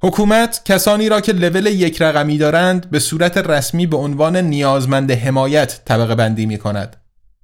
[0.04, 5.80] حکومت کسانی را که لول یک رقمی دارند به صورت رسمی به عنوان نیازمند حمایت
[5.84, 6.96] طبقه بندی می کند.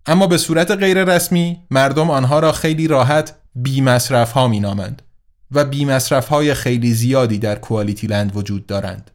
[0.07, 5.03] اما به صورت غیر رسمی مردم آنها را خیلی راحت بی مصرف ها می نامند
[5.51, 9.11] و بی مصرف های خیلی زیادی در QualityLand وجود دارند.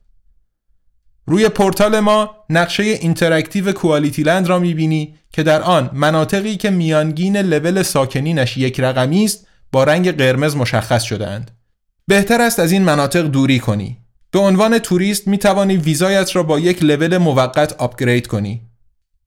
[1.25, 7.83] روی پورتال ما نقشه interactive QualityLand را می‌بینی که در آن مناطقی که میانگین لول
[7.83, 11.54] ساکنینش یک رقمی است با رنگ قرمز مشخص شده اند.
[12.07, 13.97] بهتر است از این مناطق دوری کنی.
[14.31, 18.61] به عنوان توریست می توانی ویزایت را با یک لول موقت آپگرید کنی.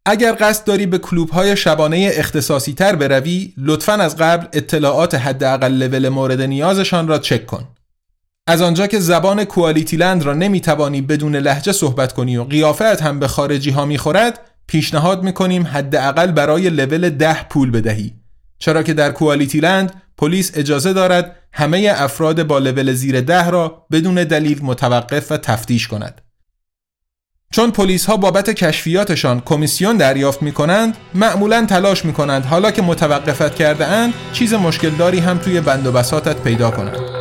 [0.07, 6.09] اگر قصد داری به کلوب شبانه اختصاصی تر بروی، لطفا از قبل اطلاعات حداقل لول
[6.09, 7.69] مورد نیازشان را چک کن.
[8.47, 12.83] از آنجا که زبان کوالیتی لند را نمی توانی بدون لحجه صحبت کنی و قیافت
[12.83, 18.15] هم به خارجی ها می خورد، پیشنهاد می کنیم حداقل برای لول ده پول بدهی.
[18.59, 23.87] چرا که در کوالیتی لند پلیس اجازه دارد همه افراد با لول زیر ده را
[23.93, 26.21] بدون دلیل متوقف و تفتیش کند.
[27.53, 32.83] چون پلیس ها بابت کشفیاتشان کمیسیون دریافت می کنند معمولا تلاش می کنند حالا که
[32.83, 37.18] متوقفت کرده اند چیز مشکلداری هم توی بند و بساتت پیدا کنند.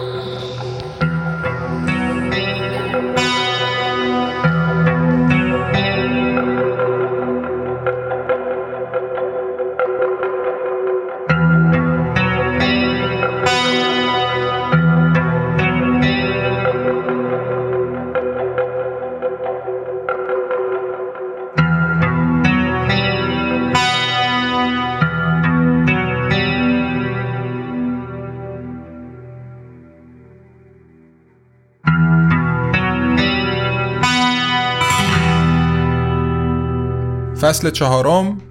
[37.47, 38.41] فصل چهارم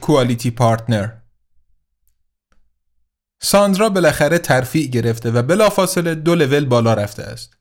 [0.00, 1.08] کوالیتی پارتنر
[3.42, 7.56] ساندرا بالاخره ترفیع گرفته و بلافاصله دو لول بالا رفته است.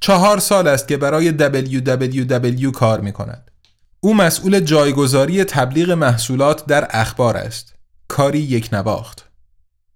[0.00, 3.50] چهار سال است که برای WWW کار می کند.
[4.00, 7.74] او مسئول جایگذاری تبلیغ محصولات در اخبار است.
[8.08, 9.30] کاری یک نواخت.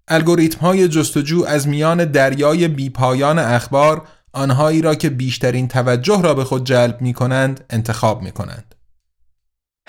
[0.07, 6.43] الگوریتم های جستجو از میان دریای بیپایان اخبار آنهایی را که بیشترین توجه را به
[6.43, 8.75] خود جلب می کنند انتخاب می کنند.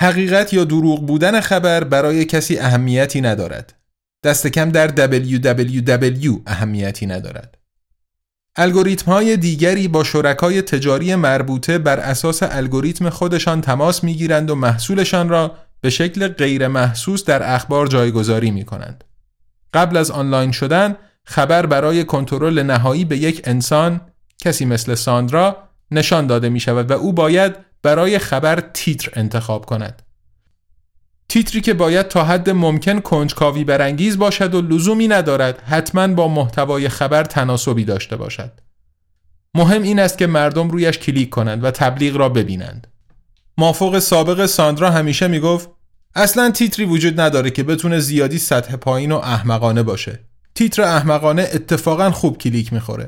[0.01, 3.75] حقیقت یا دروغ بودن خبر برای کسی اهمیتی ندارد.
[4.25, 7.59] دست کم در www اهمیتی ندارد.
[8.57, 14.55] الگوریتم های دیگری با شرکای تجاری مربوطه بر اساس الگوریتم خودشان تماس می گیرند و
[14.55, 19.05] محصولشان را به شکل غیر محسوس در اخبار جایگذاری می کنند.
[19.75, 24.01] قبل از آنلاین شدن خبر برای کنترل نهایی به یک انسان
[24.39, 25.57] کسی مثل ساندرا
[25.91, 30.03] نشان داده می شود و او باید برای خبر تیتر انتخاب کند.
[31.29, 36.88] تیتری که باید تا حد ممکن کنجکاوی برانگیز باشد و لزومی ندارد حتما با محتوای
[36.88, 38.53] خبر تناسبی داشته باشد.
[39.55, 42.87] مهم این است که مردم رویش کلیک کنند و تبلیغ را ببینند.
[43.59, 45.68] مافوق سابق ساندرا همیشه می‌گفت
[46.14, 50.18] اصلا تیتری وجود نداره که بتونه زیادی سطح پایین و احمقانه باشه.
[50.55, 53.07] تیتر احمقانه اتفاقا خوب کلیک می‌خوره.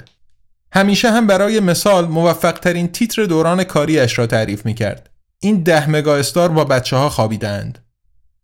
[0.75, 5.11] همیشه هم برای مثال موفق ترین تیتر دوران کاریش را تعریف می کرد.
[5.41, 7.79] این ده مگا استار با بچه ها خوابیدند.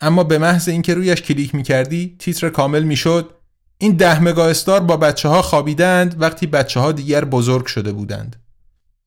[0.00, 3.30] اما به محض اینکه رویش کلیک می کردی تیتر کامل می شد
[3.78, 8.36] این ده مگا استار با بچه ها خوابیدند وقتی بچه ها دیگر بزرگ شده بودند.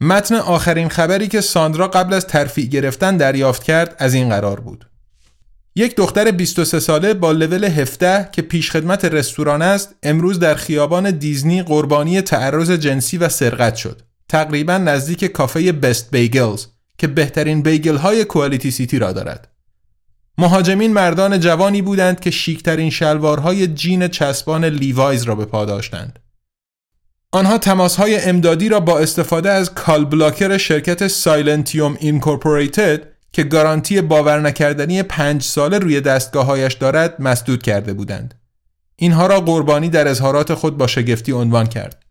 [0.02, 4.90] متن آخرین خبری که ساندرا قبل از ترفیع گرفتن دریافت کرد از این قرار بود.
[5.76, 11.64] یک دختر 23 ساله با لول 17 که پیشخدمت رستوران است امروز در خیابان دیزنی
[11.64, 14.02] قربانی تعرض جنسی و سرقت شد.
[14.30, 16.66] تقریبا نزدیک کافه Best Bagels
[16.98, 19.48] که بهترین bagel های Quality City را دارد.
[20.38, 26.20] مهاجمین مردان جوانی بودند که شیکترین شلوارهای جین چسبان Levi's را به پا داشتند.
[27.32, 34.40] آنها تماسهای امدادی را با استفاده از call blocker شرکت Silentium Incorporated که گارانتی باور
[34.40, 38.34] نکردنی پنج ساله روی دستگاههایش دارد مسدود کرده بودند.
[38.96, 42.04] اینها را قربانی در اظهارات خود با شگفتی عنوان کرد.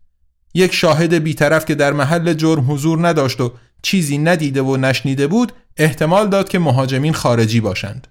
[0.53, 5.51] یک شاهد بیطرف که در محل جرم حضور نداشت و چیزی ندیده و نشنیده بود
[5.77, 8.07] احتمال داد که مهاجمین خارجی باشند.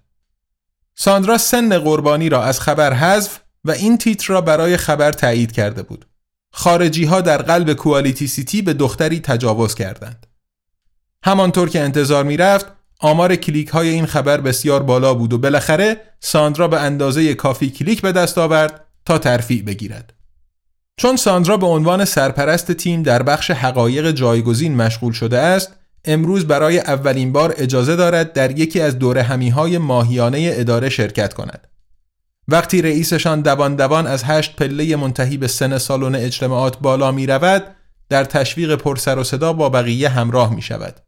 [0.94, 5.82] ساندرا سن قربانی را از خبر حذف و این تیتر را برای خبر تایید کرده
[5.82, 6.06] بود.
[6.52, 10.26] خارجی ها در قلب Quality City به دختری تجاوز کردند.
[11.24, 16.00] همانطور که انتظار می رفت آمار کلیک های این خبر بسیار بالا بود و بالاخره
[16.20, 20.12] ساندرا به اندازه کافی کلیک به دست آورد تا ترفیع بگیرد.
[20.96, 25.72] چون ساندرا به عنوان سرپرست تیم در بخش حقایق جایگزین مشغول شده است،
[26.04, 31.68] امروز برای اولین بار اجازه دارد در یکی از دوره همیهای ماهیانه اداره شرکت کند.
[32.48, 37.62] وقتی رئیسشان دوان دوان از هشت پله منتهی به سن سالن اجتماعات بالا می رود
[38.08, 41.00] در تشویق پرسر و صدا با بقیه همراه می شود.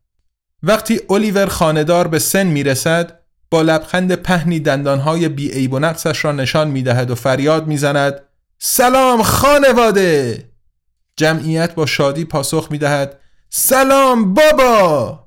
[0.67, 6.33] وقتی الیور خاندار به سن می رسد با لبخند پهنی دندانهای بی و نقصش را
[6.33, 8.21] نشان می دهد و فریاد می زند
[8.59, 10.45] سلام خانواده!
[11.17, 15.25] جمعیت با شادی پاسخ می دهد سلام بابا!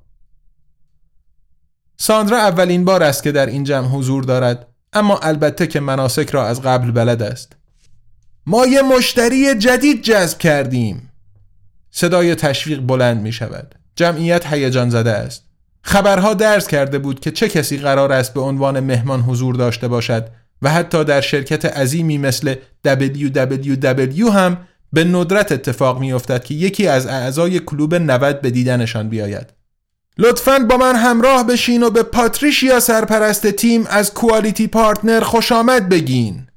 [1.97, 6.47] ساندرا اولین بار است که در این جمع حضور دارد اما البته که مناسک را
[6.47, 7.54] از قبل بلد است.
[8.45, 11.12] ما یه مشتری جدید جذب کردیم.
[11.91, 15.43] صدای تشویق بلند می شود جمعیت هیجان زده است
[15.81, 20.27] خبرها درز کرده بود که چه کسی قرار است به عنوان مهمان حضور داشته باشد
[20.62, 22.55] و حتی در شرکت عظیمی مثل
[22.88, 24.57] WWW هم
[24.93, 29.53] به ندرت اتفاق می افتد که یکی از اعضای کلوب 90 به دیدنشان بیاید.
[30.17, 35.89] لطفا با من همراه بشین و به پاتریشیا سرپرست تیم از کوالیتی پارتنر خوش آمد
[35.89, 36.47] بگین.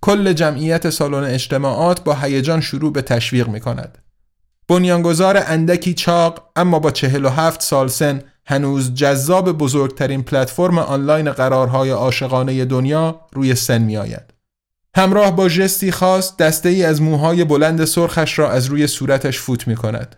[0.00, 3.98] کل جمعیت سالن اجتماعات با هیجان شروع به تشویق می کند.
[4.68, 12.64] بنیانگذار اندکی چاق اما با 47 سال سن هنوز جذاب بزرگترین پلتفرم آنلاین قرارهای عاشقانه
[12.64, 14.34] دنیا روی سن می آید.
[14.96, 19.68] همراه با جستی خاص دسته ای از موهای بلند سرخش را از روی صورتش فوت
[19.68, 20.16] می کند.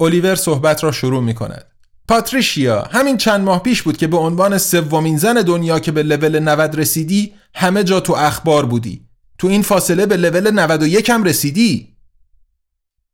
[0.00, 1.64] الیور صحبت را شروع می کند.
[2.08, 6.38] پاتریشیا همین چند ماه پیش بود که به عنوان سومین زن دنیا که به لول
[6.38, 9.06] 90 رسیدی همه جا تو اخبار بودی.
[9.38, 11.91] تو این فاصله به لول 91 هم رسیدی.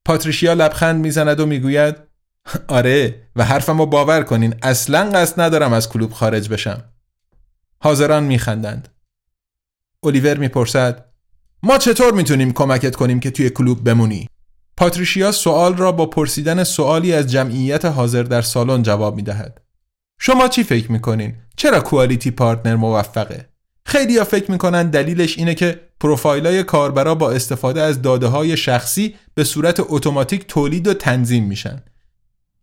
[0.09, 1.97] پاتریشیا لبخند می‌زند و می‌گوید
[2.69, 6.85] آره و حرفمو باور کنین اصلا قصد ندارم از کلوب خارج بشم.
[7.83, 8.89] حاضران میخندند.
[10.05, 11.05] الیور می‌پرسد
[11.63, 14.29] ما چطور می‌تونیم کمکت کنیم که توی کلوب بمونی؟
[14.77, 19.61] پاتریشیا سوال را با پرسیدن سوالی از جمعیت حاضر در سالن جواب می‌دهد.
[20.21, 23.49] شما چی فکر می‌کنین؟ چرا QualityPartner موفقه؟
[23.87, 29.15] خیلی ها فکر می‌کنن دلیلش اینه که پروفایلای کاربرا با استفاده از داده های شخصی
[29.35, 31.83] به صورت اتوماتیک تولید و تنظیم میشن.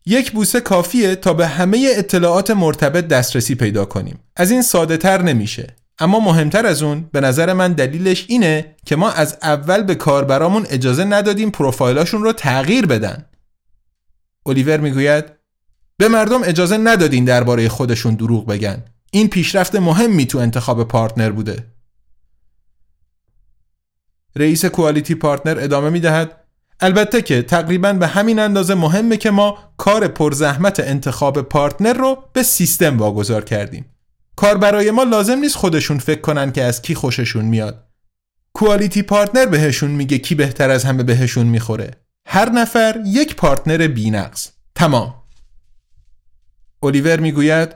[0.05, 4.19] یک بوسه کافیه تا به همه اطلاعات مرتبط دسترسی پیدا کنیم.
[4.35, 5.75] از این ساده تر نمیشه.
[5.99, 10.65] اما مهمتر از اون به نظر من دلیلش اینه که ما از اول به کاربرامون
[10.69, 13.25] اجازه ندادیم پروفایلاشون رو تغییر بدن.
[14.45, 15.25] الیور می‌گوید
[15.97, 18.83] به مردم اجازه ندادین درباره خودشون دروغ بگن.
[19.11, 21.74] این پیشرفت مهمی تو انتخاب partner بوده.
[24.35, 26.31] رئیس QualityPartner ادامه می‌دهد
[26.79, 32.43] البته که تقریبا به همین اندازه مهمه که ما کار پرزحمت انتخاب partner رو به
[32.43, 33.85] سیستم واگذار کردیم.
[34.35, 37.87] کاربرای ما لازم نیست خودشون فکر کنن که از کی خوششون میاد.
[38.53, 41.91] QualityPartner بهشون میگه کی بهتر از همه بهشون می‌خوره.
[42.27, 44.49] هر نفر یک partner بینقص.
[44.75, 45.13] تمام.
[46.83, 47.69] الیور می‌گوید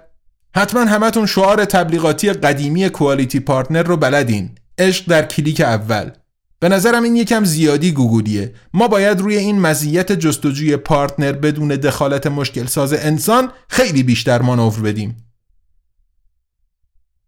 [0.56, 4.56] حتما همتون شعار تبلیغاتی قدیمی QualityPartner رو بلدین.
[4.78, 6.12] عشق در کلیک اول.
[6.60, 8.54] به نظرم این یکم زیادی گوگولیه.
[8.74, 14.80] ما باید روی این مزیت جستجوی partner بدون دخالت مشکل ساز انسان خیلی بیشتر مانور
[14.82, 15.26] بدیم.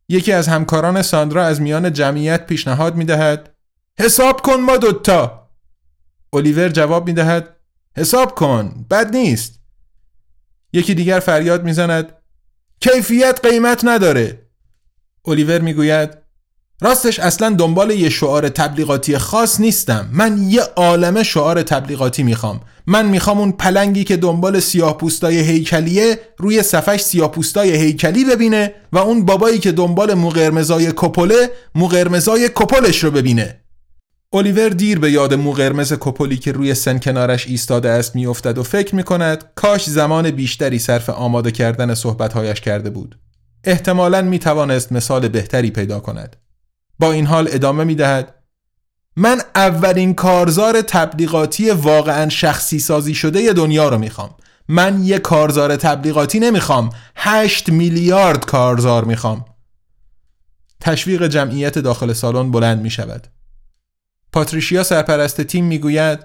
[0.10, 3.54] یکی از همکاران ساندرا از میان جمعیت پیشنهاد می دهد
[4.00, 5.50] حساب کن ما دوتا.
[6.34, 7.55] الیور جواب می دهد
[7.97, 9.60] حساب کن بد نیست.
[10.74, 12.14] یکی دیگر فریاد می‌زند
[12.80, 14.47] کیفیت قیمت نداره.
[15.26, 16.20] الیور می‌گوید
[16.84, 20.09] راستش اصلا دنبال یه شعار تبلیغاتی خاص نیستم.
[20.11, 22.61] من یه عالم شعار تبلیغاتی می‌خوام.
[22.88, 28.73] من می‌خوام اون پلنگی که دنبال سیاه پوستای هیکلیه روی صفش سیاه پوستای هیکلی ببینه
[28.91, 30.29] و اون بابایی که دنبال مو
[31.88, 33.57] قرمزای کپلش رو ببینه.
[34.34, 38.63] الیور دیر به یاد مو قرمز کپولی که روی سن کنارش ایستاده است میافتد و
[38.63, 43.17] فکر می‌کند کاش زمان بیشتری صرف آماده کردن صحبتهایش کرده بود.
[43.63, 46.36] احتمالا می‌توانست مثال بهتری پیدا کند.
[47.02, 48.36] با این حال ادامه می دهد
[49.16, 54.36] من اولین کارزار تبلیغاتی واقعا شخصی سازی شده دنیا رو می‌خوام.
[54.68, 56.89] من یه کارزار تبلیغاتی نمی‌خوام.
[57.16, 59.45] هشت میلیارد کارزار می‌خوام.
[60.80, 63.28] تشویق جمعیت داخل سالن بلند می شود
[64.32, 66.20] پاتریشیا سرپرست تیم می‌گوید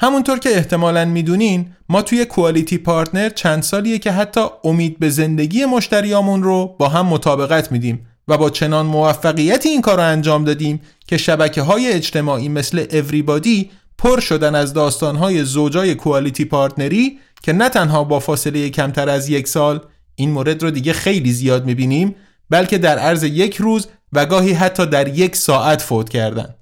[0.00, 5.64] همونطور که احتمالا می‌دونین ما توی کوالیتی پارتنر چند سالیه که حتی امید به زندگی
[5.64, 8.06] مشتریامون رو با هم مطابقت میدیم.
[8.28, 13.70] و با چنان موفقیتی این کار رو انجام دادیم که شبکه های اجتماعی مثل اوریبادی
[13.98, 19.48] پر شدن از داستانهای زوجای کوالیتی پارتنری که نه تنها با فاصله کمتر از یک
[19.48, 19.80] سال
[20.14, 22.14] این مورد رو دیگه خیلی زیاد می‌بینیم
[22.50, 26.54] بلکه در عرض یک روز و گاهی حتی در یک ساعت فوت کردن.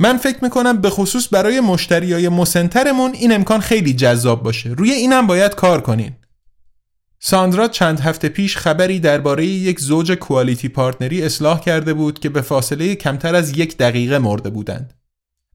[0.00, 4.70] من فکر می‌کنم به خصوص برای مشتریای مسنترمون این امکان خیلی جذاب باشه.
[4.70, 6.12] روی اینم باید کار کنین.
[7.22, 12.40] ساندرا چند هفته پیش خبری درباره یک زوج کوالیتی پارتنری اصلاح کرده بود که به
[12.40, 14.94] فاصله کمتر از یک دقیقه مرده بودند.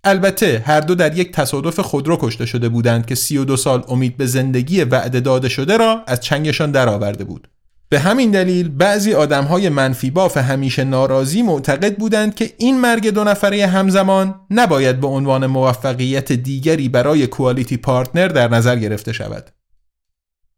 [0.03, 4.25] البته هر دو در یک تصادف خودرو کشته شده بودند که 32 سال امید به
[4.25, 7.47] زندگی وعده داده شده را از چنگشان درآورده بود.
[7.89, 13.23] به همین دلیل بعضی آدمهای منفی باف همیشه ناراضی معتقد بودند که این مرگ دو
[13.23, 19.51] نفره همزمان نباید به عنوان موفقیت دیگری برای کوالیتی پارتنر در نظر گرفته شود.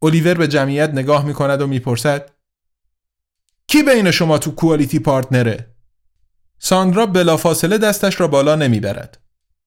[0.01, 2.29] الیور به جمعیت نگاه می کند و می‌پرسد
[3.67, 5.67] کی بین شما تو کوالیتی پارتنره؟
[6.59, 9.17] ساندرا بلافاصله دستش را بالا نمی‌برد.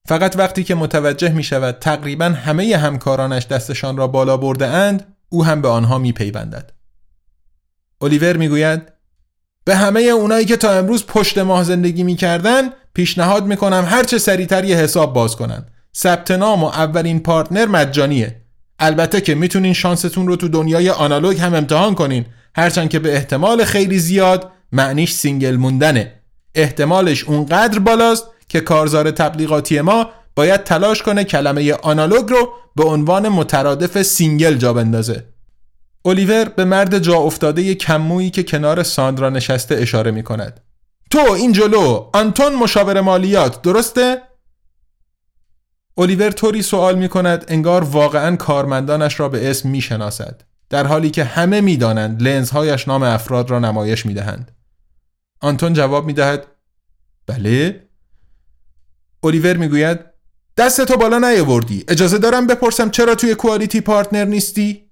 [0.09, 5.45] فقط وقتی که متوجه می شود تقریبا همه همکارانش دستشان را بالا برده اند او
[5.45, 6.73] هم به آنها می پیوندد.
[8.01, 8.83] الیور می گوید
[9.65, 12.63] به همه اونایی که تا امروز پشت ماه زندگی می کردن
[12.95, 15.67] پیشنهاد می کنم هرچه سریعتر یه حساب باز کنن.
[15.97, 18.40] ثبت نام و اولین partner مجانیه.
[18.81, 22.25] البته که می‌تونین شانستون رو تو دنیای آنالوگ هم امتحان کنین
[22.57, 26.13] هرچند که به احتمال خیلی زیاد معنیش single موندنه
[26.55, 33.29] احتمالش اونقدر بالاست که کارزار تبلیغاتی ما باید تلاش کنه کلمه آنالوگ رو به عنوان
[33.29, 35.25] مترادف single جا بندازه
[36.05, 40.61] الیور به مرد جا افتاده کمویی که کنار ساندرا نشسته اشاره می کند.
[41.11, 44.23] تو این جلو آنتون مشاور مالیات درسته؟
[45.97, 51.11] الیور طوری سوال می کند انگار واقعا کارمندانش را به اسم می شناسد در حالی
[51.11, 54.53] که همه می دانند لنزهایش نام افراد را نمایش می دهند.
[55.41, 56.47] آنتون جواب می دهد
[57.27, 57.89] بله
[59.23, 60.01] الیور می گوید
[60.57, 64.91] دستتو بالا نیاوردی اجازه دارم بپرسم چرا توی کوالیتی پارتنر نیستی؟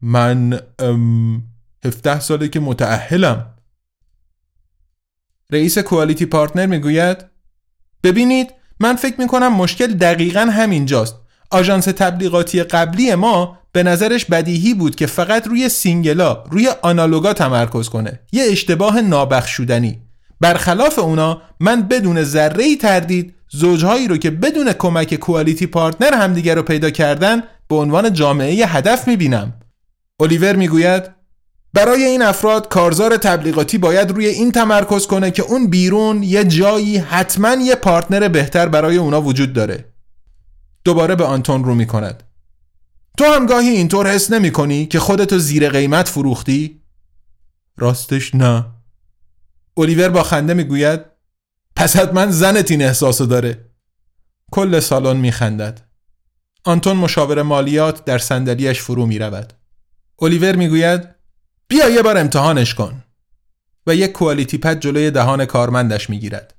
[0.00, 1.42] من ام
[1.84, 3.54] 17 ساله که متاهلم
[5.50, 7.24] رئیس QualityPartner می‌گوید
[8.02, 11.14] ببینید من فکر می‌کنم مشکل دقیقا همینجاست.
[11.50, 17.32] آژانس تبلیغاتی قبلی ما به نظرش بدیهی بود که فقط روی single ا روی آنالوگا
[17.32, 18.20] تمرکز کنه.
[18.32, 19.98] یه اشتباه نابخشودنی.
[20.40, 26.90] برخلاف اونا من بدون ذره تردید زوجهایی رو که بدون کمک QualityPartner همدیگر رو پیدا
[26.90, 29.52] کردن به عنوان جامعه هدف می‌بینم.
[30.20, 31.02] الیور می‌گوید
[31.74, 36.98] برای این افراد کارزار تبلیغاتی باید روی این تمرکز کنه که اون بیرون یه جایی
[36.98, 39.92] حتما یه پارتنر بهتر برای اونا وجود داره.
[40.84, 42.22] دوباره به آنتون رو می‌کند.
[43.18, 46.82] تو هم گاهی اینطور حس نمی کنی که خودتو زیر قیمت فروختی؟
[47.76, 48.66] راستش نه.
[49.76, 51.00] الیور با خنده می‌گوید
[51.76, 53.70] پس حتما زنت این احساسو داره.
[54.50, 55.80] کل سالن میخندد.
[56.64, 59.52] آنتون مشاور مالیات در صندلیاش فرو می رود.
[60.18, 61.21] الیور می‌گوید
[61.68, 63.04] بیا یه بار امتحانش کن
[63.86, 66.54] و یک QualityPad جلوی دهان کارمندش می‌گیرد.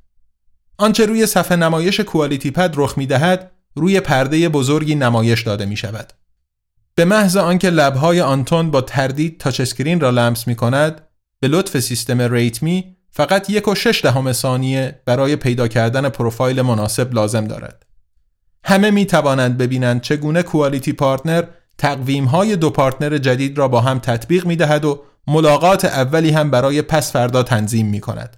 [0.78, 6.14] آنچه روی صفحه نمایش QualityPad رخ می‌دهد روی پرده بزرگی نمایش داده می شود.
[6.96, 11.02] به محض آنکه لبهای آنتون با تردید touchscreen را لمس می کند
[11.40, 17.14] به لطف سیستم RateMe فقط یک و شش دهم ثانیه برای پیدا کردن پروفایل مناسب
[17.14, 17.86] لازم دارد.
[18.64, 21.44] همه می توانند ببینند چگونه QualityPartner
[21.78, 26.52] تقویم های دو partner جدید را با هم تطبیق می دهد و ملاقات اولی هم
[26.52, 28.38] برای پس فردا تنظیم می کند.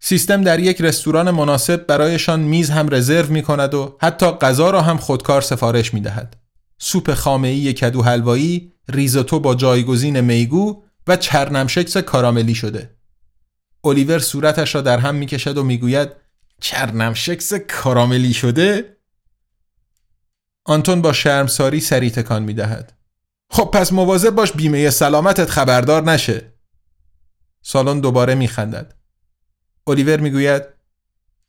[0.00, 4.82] سیستم در یک رستوران مناسب برایشان میز هم رزرو می کند و حتی غذا را
[4.82, 6.36] هم خودکار سفارش می دهد.
[6.78, 12.90] سوپ خامه‌ای کدو حلوایی، ریزوتو با جایگزین میگو و چرنمشکس کاراملی شده.
[13.84, 16.08] الیور صورتش را در هم می‌کشد و می‌گوید
[16.60, 18.96] چرنمشکس کاراملی شده؟
[20.68, 22.92] آنتون با شرمساری سری تکان می دهد.
[23.50, 26.52] خب پس مواظب باش بیمه سلامتت خبردار نشه.
[27.62, 28.94] سالن دوباره می خندد.
[29.86, 30.62] الیور می گوید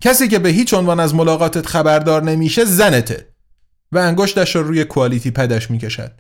[0.03, 3.28] کسی که به هیچ عنوان از ملاقاتت خبردار نمیشه زنته
[3.91, 6.11] و انگشتش رو روی کوالیتی پدش می کشد.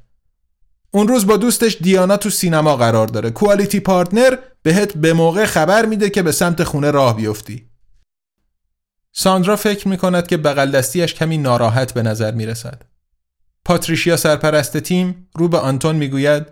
[0.91, 3.29] اون روز با دوستش دیانا تو سینما قرار داره.
[3.29, 7.68] کوالیتی پارتنر بهت به موقع خبر میده که به سمت خونه راه بیفتی.
[9.19, 12.81] ساندرا فکر می کند که بغل دستیش کمی ناراحت به نظر می رسد.
[13.65, 16.45] پاتریشیا سرپرست تیم رو به آنتون می‌گوید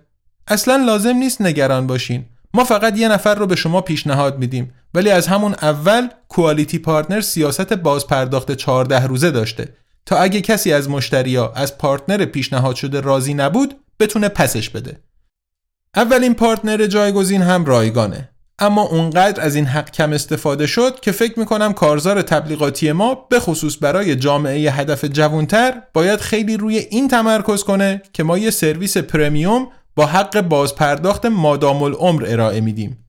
[0.47, 2.25] اصلا لازم نیست نگران باشین.
[2.53, 4.73] ما فقط یه نفر رو به شما پیشنهاد میدیم.
[4.93, 9.75] ولی از همون اول QualityPartner سیاست بازپرداخت 14 روزه داشته.
[10.05, 14.99] تا اگه کسی از مشتریا از partner پیشنهاد شده راضی نبود بتونه پسش بده.
[15.95, 18.29] اولین partner جایگزین هم رایگانه.
[18.59, 23.39] اما اونقدر از این حق کم استفاده شد که فکر می‌کنم کارزار تبلیغاتی ما به
[23.39, 28.97] خصوص برای جامعه هدف جوانتر باید خیلی روی این تمرکز کنه که ما یه سرویس
[28.97, 33.05] premium با حق بازپرداخت مادام العمر ارائه میدیم.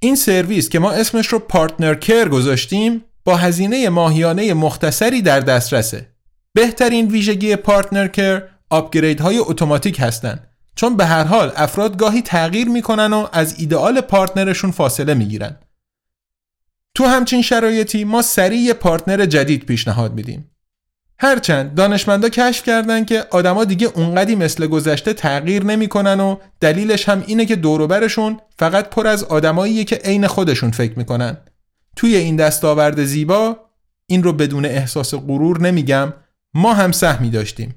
[0.00, 6.06] این سرویس که ما اسمش رو PartnerCare گذاشتیم با هزینه ماهیانه مختصری در دسترسه.
[6.54, 10.47] بهترین ویژگی PartnerCare upgrade های اتوماتیک هستند
[10.78, 15.56] چون به هر حال افراد گاهی تغییر می‌کنن و از ایدئال پارتنرشون فاصله می‌گیرن.
[16.94, 20.50] تو همچین شرایطی ما سریع پارتنر جدید پیشنهاد میدیم.
[21.18, 27.24] هرچند دانشمندا کشف کردن که آدما دیگه اونقدی مثل گذشته تغییر نمی‌کنن و دلیلش هم
[27.26, 31.36] اینه که دوروبرشون فقط پر از آدماییه که عین خودشون فکر می‌کنن.
[31.96, 33.56] توی این دستاورد زیبا
[34.06, 36.12] این رو بدون احساس غرور نمیگم
[36.54, 37.74] ما هم سهمی داشتیم.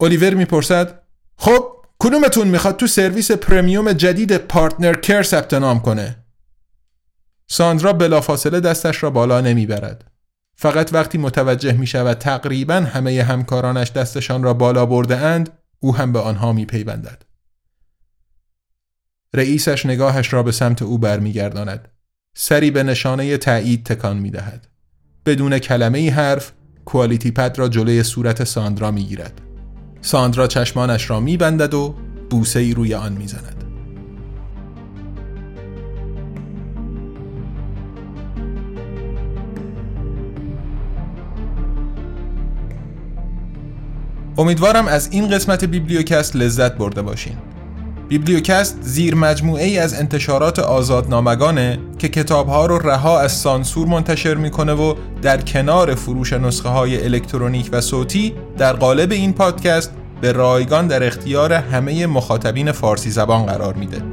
[0.00, 1.02] الیور می‌پرسد
[1.36, 6.16] خب کدومتون می‌خواد تو سرویس premium جدید PartnerCare ثبت نام کنه؟
[7.46, 10.10] ساندرا بلافاصله دستش را بالا نمی‌برد.
[10.54, 15.50] فقط وقتی متوجه می شود تقریبا همه همکارانش دستشان را بالا برده اند
[15.80, 17.22] او هم به آنها می پیوندد.
[19.34, 21.88] رئیسش نگاهش را به سمت او برمیگرداند.
[22.36, 24.68] سری به نشانه تایید تکان می دهد.
[25.26, 26.52] بدون کلمه ای حرف
[26.84, 29.51] کوالیتی پد را جلوی صورت ساندرا می گیرد.
[30.02, 31.94] ساندرا چشمانش را می بندد و
[32.30, 33.64] بوسه ای روی آن می زند.
[44.38, 47.36] امیدوارم از این قسمت بیبلیوکست لذت برده باشین.
[48.12, 49.24] بیبلیوکست زیر
[49.58, 55.94] ای از انتشارات آزادنامگانه که کتابها رو رها از سانسور منتشر می‌کنه و در کنار
[55.94, 62.06] فروش نسخه های الکترونیک و صوتی در قالب این پادکست به رایگان در اختیار همه
[62.06, 64.11] مخاطبین فارسی زبان قرار میده.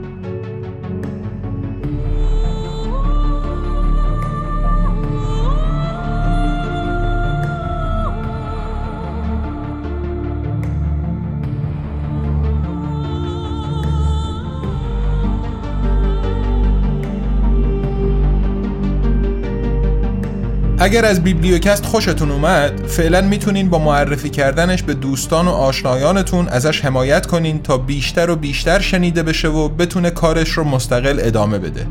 [20.89, 26.85] اگر از بیبلیوکست خوشتون اومد فعلا می‌تونین با معرفی کردنش به دوستان و آشنایانتون ازش
[26.85, 31.87] حمایت کنین تا بیشتر و بیشتر شنیده بشه و بتونه کارش رو مستقل ادامه بده.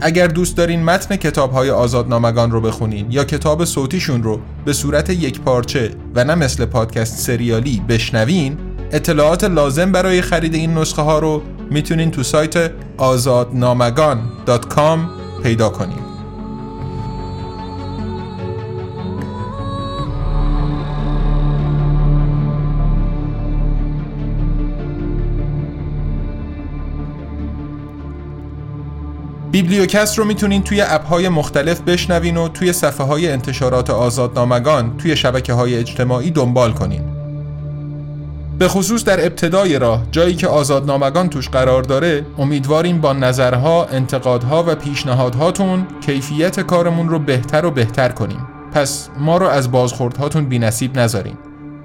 [0.00, 5.10] اگر دوست دارین متن کتاب های آزادنامگان رو بخونین یا کتاب صوتیشون رو به صورت
[5.10, 8.58] یک پارچه و نه مثل پادکست سریالی بشنوین
[8.92, 14.98] اطلاعات لازم برای خرید این نسخه ها رو می‌تونین تو سایت آزادنامگان.com
[15.42, 16.03] پیدا کنین.
[29.64, 35.16] بیبلیوکست رو می‌تونین توی اپ های مختلف بشنوین و توی صفحه های انتشارات آزادنامگان توی
[35.16, 37.02] شبکه های اجتماعی دنبال کنین.
[38.58, 44.64] به خصوص در ابتدای راه جایی که آزادنامگان توش قرار داره امیدواریم با نظرها، انتقادها
[44.66, 48.46] و پیشنهادهاتون کیفیت کارمون رو بهتر و بهتر کنیم.
[48.72, 51.36] پس ما رو از بازخوردهاتون بی نصیب نذارین.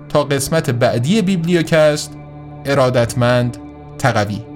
[0.10, 2.12] تا قسمت بعدی بیبلیوکست
[2.66, 3.58] ارادتمند
[3.98, 4.49] تقوی.